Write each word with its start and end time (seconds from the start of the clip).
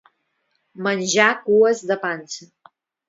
Menjar 0.87 1.29
cues 1.43 1.83
de 1.93 1.99
pansa. 2.07 2.49